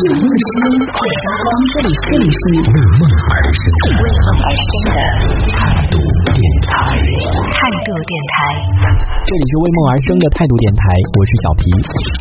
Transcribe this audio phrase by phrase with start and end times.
[0.00, 1.46] 有梦的声音，会发光。
[1.68, 4.96] 这里是这里是为梦而生为梦而生的
[5.52, 5.58] 态
[5.92, 6.72] 度电台。
[7.80, 8.36] 态度电台。
[9.24, 10.84] 这里是为梦而生的态度电台，
[11.16, 11.64] 我是小皮。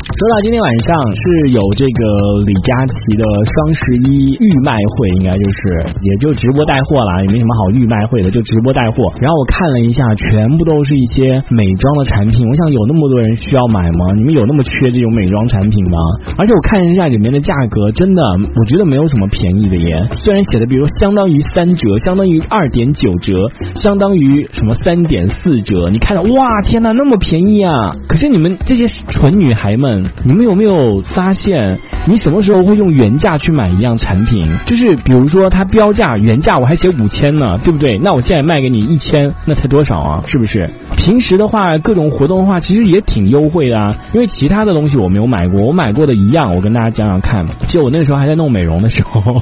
[0.07, 2.04] 说到今天晚上是有这个
[2.47, 5.59] 李佳琦的双十一预卖会，应该就是
[5.99, 9.11] 也就直播带货了，也没什么好预卖会的，就直播带货。
[9.20, 12.48] 然后我看了一下，全部都是一些美妆的产品。
[12.48, 14.16] 我想有那么多人需要买吗？
[14.16, 15.99] 你们有那么缺这种美妆产品吗？
[16.39, 18.23] 而且我看一下里面的价格，真的
[18.55, 20.07] 我觉得没有什么便宜的耶。
[20.23, 23.35] 虽然写的比如相当于三折，相当于二点九折，
[23.76, 27.91] 相当于什么三点四四折，你看到哇天哪，那么便宜啊！
[28.08, 34.48] 可是你们这些蠢女孩们，你们有没有发现，你什么时候会用原价去买一样产品？
[34.66, 37.99] 就是比如说它标价原价我还写五千呢，对不对？
[37.99, 40.23] 那我现在卖给你一千，那才多少啊？
[40.25, 40.70] 是不是？
[40.98, 43.95] 平时的话，各种活动的话，其实也挺优惠的啊。
[44.13, 47.45] 因为其他的东西我没有买过，我买过的一样，我跟大家讲讲看。
[47.67, 49.41] 就我那时候还在弄美容的时候。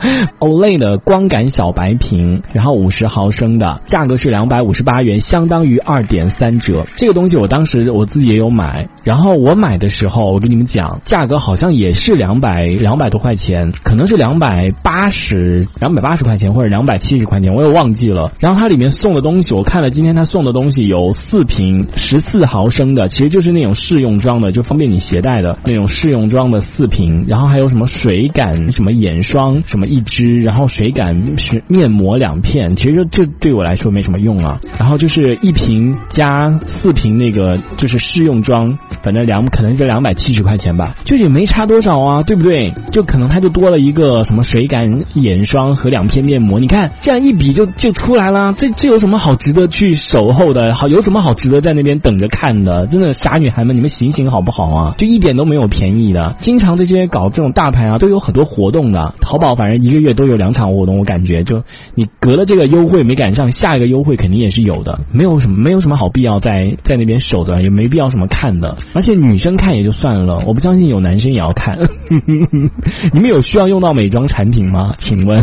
[0.38, 6.86] Olay 的光感小白瓶，然后五十毫升的，价格是两百五十八元，相当于二点三折。
[6.94, 18.32] 这个东西我当时我自己也有买，然后我买的时候，我跟你们讲，价格好像也是两百两百多块钱，可能是两百八十两百八十块钱或者两百七十块钱，我也忘记了。
[18.38, 29.88] 然后它里面送的东西，我看了今天他送的东西有四瓶十四毫升的，其实就是那种试用装的，就方便你携带的那种试用装的四瓶，然后还有什么水感什么眼霜什么。
[29.88, 34.60] 一支，然后水感是面膜两片，其实这对我来说没什么用啊。
[34.78, 42.74] 然后就是一瓶加四瓶那个就是试用装，反正两可能是两百七十块钱吧，就也没差多多少啊，对不对？
[42.90, 50.74] 就可能它就多了一个什么水感眼霜和两片面膜，你看这样一比就就出来了，这这有什么好值得去守候的？
[50.74, 52.88] 好有什么好值得在那边等着看的？
[52.88, 54.94] 真的傻女孩们，你们醒醒好不好啊？
[54.98, 59.78] 就一点都没有便宜的，经常这些搞这种大牌啊，都有很多活动的，淘宝反正。
[59.78, 61.62] 一个月都有两场活动，我感觉就
[61.94, 71.67] 你隔了这个优惠没赶上，下一个优惠肯定也是有的，没有什么没有什么好必要在在那边守的，也没必要什么看的，而且女生看也就算了，我不相信有男生也要看。
[73.12, 74.94] 你们有需要用到美妆产品吗？
[74.98, 75.42] 请问，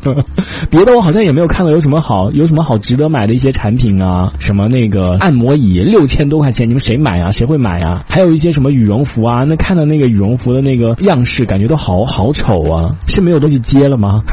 [0.70, 7.32] 别的我好像也没有看到有什么好有什么好值得买的一些产品啊，什么那个按摩椅六千多块钱，你们谁买啊？
[7.32, 8.04] 谁会买啊？
[8.08, 13.56] 还有一些什么羽绒服啊，那看到那个羽绒服的那个样式，感觉都好好丑啊，是没有东西。
[13.66, 14.22] 接了吗？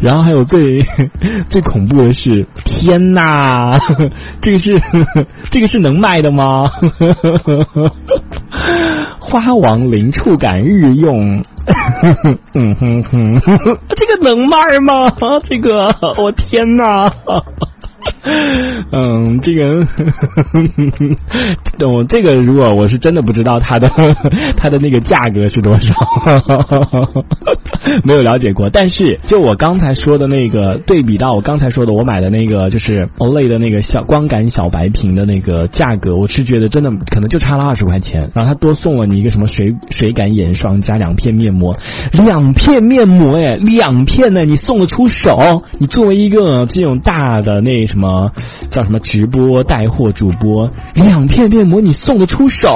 [0.00, 0.86] 然后还有最
[1.48, 3.76] 最恐怖的是，天哪，
[4.40, 4.80] 这个是
[5.50, 6.70] 这个是能卖的吗？
[9.20, 11.42] 花王零触感日用，
[12.54, 13.40] 嗯哼哼，
[13.94, 15.10] 这个能卖吗？
[15.44, 17.12] 这个我天哪！
[18.92, 19.86] 嗯，这个，
[21.88, 23.90] 我这个如果我是真的不知道它的
[24.56, 25.94] 它的那个价格是多少，
[28.02, 28.70] 没有了解过。
[28.70, 38.30] 但是就我刚才说的那个，对比到我刚才说的我买的那个就是 Olay 的那个小光感小白瓶的那个价格，我是觉得真的可能就差了二十块钱。
[38.34, 41.76] 然后他多送了你一个什么水水感眼霜加两片面膜，
[42.12, 45.62] 两片面膜哎，两片呢，你送得出手？
[45.78, 47.89] 你作为一个这种大的那。
[47.90, 48.30] 什么
[48.70, 50.70] 叫什么直播带货主播？
[50.94, 52.68] 两片面膜你送得出手？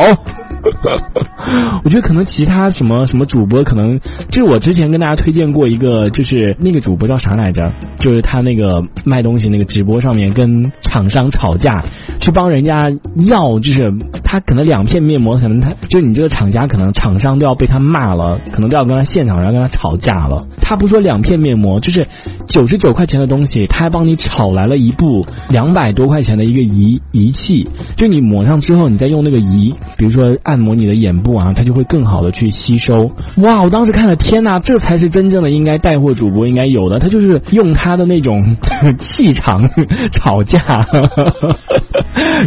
[1.85, 7.71] 我觉得可能其他什么什么主播可能就是我之前跟大家推荐过一个，就是那个主播叫啥来着？
[7.99, 11.85] 就是他那个卖东西那个直播上面跟厂商吵架，
[12.19, 13.93] 去帮人家要，就是
[14.35, 20.49] 他可能两片面膜，可能他就你这个厂家可能厂商都要被他骂了，可能都要跟他现场然后跟他吵架了。
[20.61, 22.09] 他不说两片面膜，就是
[22.49, 30.65] 九十九块钱的东西，他还帮你炒来了一部两百多块钱的一个仪仪器，就你抹上之后，你再用那个仪，比如说按。
[30.65, 33.11] 摩你的眼部啊，它就会更好的去吸收。
[33.37, 36.99] 哇，我当时看了，天呐，这才是真正的应该带货主播应该有的。
[36.99, 38.57] 他就是用他的那种
[38.99, 39.69] 气场
[40.11, 40.89] 吵架，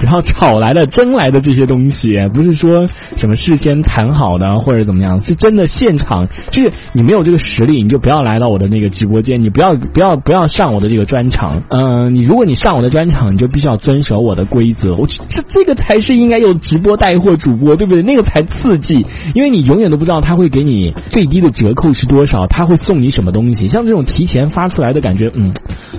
[0.02, 6.28] 然后吵来的、争来的这些东西，东西不是说什么事先谈好的或者怎么样，是真的现场。
[6.50, 11.62] 就是你没有这个实力，你就不要来到我的那个直播间，你不要不要不要上我的这个专场。
[11.70, 14.96] 嗯，你如果你上我的专场，你就必须要遵守我的规则。
[14.96, 18.02] 我这这个才是应该有直播带货主播，对不对？
[18.02, 23.68] 那个才刺激，因为你永远都不知道他会给你最低的折扣是多少，他会送你什么东西。
[23.68, 25.54] 像这种提前发出来的感觉，嗯，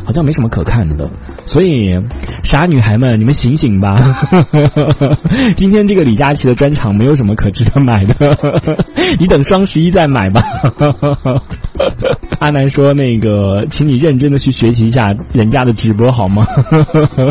[0.04, 1.08] 好像没什么可看的。
[1.46, 1.98] 所以，
[2.42, 4.28] 傻女孩们，你们醒醒吧！
[5.56, 8.14] 今今天这个李佳琦的专场没有什么可值得买的，
[9.20, 10.42] 你等双十一再买吧。
[12.38, 16.46] 阿南说：“那个，请你认真的去学习一下人家的直播好吗？”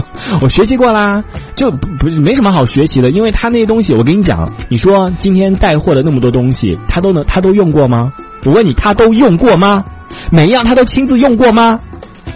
[0.40, 1.24] 我学习过啦，
[1.56, 8.14] 就不是没什么好学习的，因为他那些东西，我跟你讲，你说今天带货的那么多东西，他都能他都用过吗？
[8.46, 9.84] 我问你，他都用过吗？
[10.32, 11.80] 每一样他都亲自用过吗？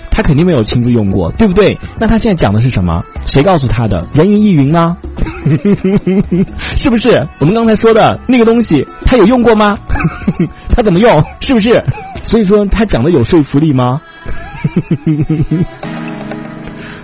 [0.09, 1.77] 他肯定没有亲自用过，对不对？
[1.99, 3.03] 那他现在讲的是什么？
[3.23, 4.07] 谁告诉他的？
[4.13, 4.97] 人云亦云吗？
[6.77, 7.27] 是不是？
[7.39, 9.77] 我们刚才说的那个东西，他有用过吗？
[10.75, 11.23] 他怎么用？
[11.39, 11.83] 是不是？
[12.23, 14.01] 所以说他讲的有说服力吗？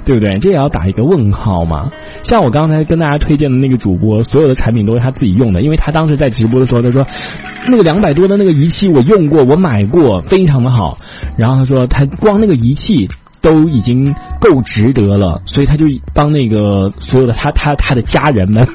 [0.06, 0.38] 对不对？
[0.40, 1.92] 这也要打一个问号嘛。
[2.24, 7.06] 像我刚才跟大家推荐的那个主播，所有的产品都是他自己用的，因为他当时在直播的时候，他说
[7.68, 10.98] 那个两百多的那个仪器我用过，我买过，非常的好。
[11.38, 13.10] 然后他说他光那个仪器。
[13.48, 18.68] 都已经够值得了，所以他就帮那个所有的他他他的家人们，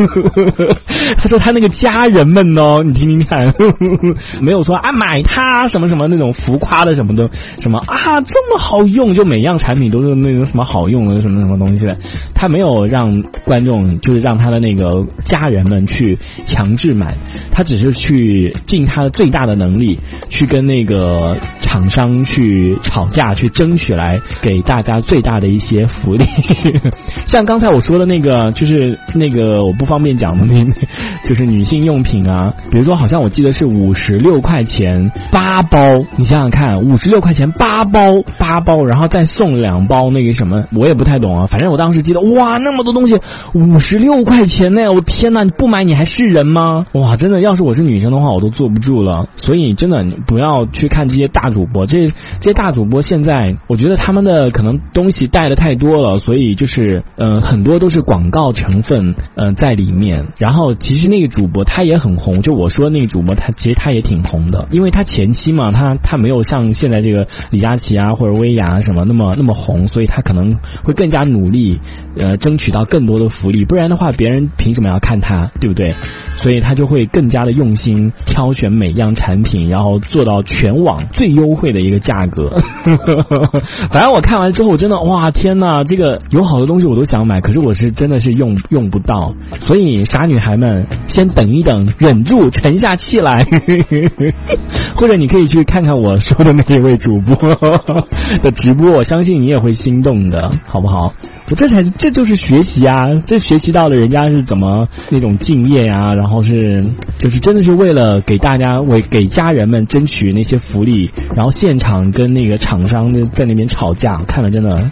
[1.18, 3.52] 他说他那个家人们哦，你听听看，
[4.40, 7.28] 没有说啊买它什么什么那种浮夸的什么的
[7.60, 11.98] 什么啊这么好用，就每样产品都是那种什么好用的什么什么东西的，
[12.34, 16.16] 他没有让观众就是让他的那个家人们去
[16.46, 17.14] 强制买，
[17.50, 24.61] 他只是去尽他的最大的能力去跟那个厂商去吵架，去争取来给。
[24.62, 26.24] 大家最大的一些福利，
[27.26, 30.64] 像刚才我说的那个，就是那个我不方便讲的那，
[31.28, 35.78] 就是女性用品啊，比如说好像我记得是五十六块钱八包，
[36.16, 43.20] 你想想看，五十六块钱八包八包，然后再送两包那个什么，我也不太懂啊，反正我当时记得，哇，那么多东西，
[43.52, 46.86] 五十六块钱呢，我天呐，你不买你还是人吗？
[46.92, 49.28] 哇，真的，要是我是女生的话，我都坐不住了。
[49.36, 52.08] 所以真的，你不要去看这些大主播，这
[52.40, 54.51] 这些大主播现在，我觉得他们的。
[54.52, 60.26] 可能东西带的太多了，所以就是呃很多都是广告成分嗯在里面。
[60.38, 71.80] 然后其实那个主播他也很红，就我说那个主播他其实他也挺红的，因为他前期嘛，他他没有像现在这个李佳琦啊或者薇娅什么那么那么红，所以他可能会更加努力
[72.16, 75.94] 呃争取到更多的福利，不然的话别人凭什么要看他，对不对？
[76.38, 82.60] 所以他就会更加的用心挑选每样产品，然后做到全网最优惠的一个价格。
[83.90, 84.31] 反正我看。
[84.32, 93.46] 看完之后，真的哇天呐，这个有好多东西我都想买，可是我是真的是用用不到，所以傻女孩们先等一等，忍住，沉下气来，
[94.96, 97.36] 或者你可以去看看我说的那一位主播
[98.42, 101.12] 的直播，我相信你也会心动的，好不好？
[101.50, 106.84] 我这才这就是学习啊，这学习到了人家是怎么那种敬业呀，然后是
[107.18, 114.90] 就是真的是为了给大家为给家人们争取那些福利，然后现场跟那个厂商在那边吵架，看了真的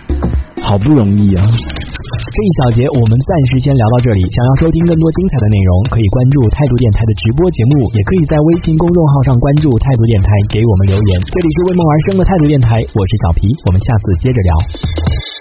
[0.61, 1.41] 好不容易啊。
[1.41, 11.11] 这一小节我们暂时先聊到这里，想要收听更多精彩的内容，可以关注态度电台的直播节目，也可以在微信公众号上关注态度电台，给我们留言。
[11.25, 15.39] 这里是为梦而生的态度电台，我是小皮，我们下次接着聊。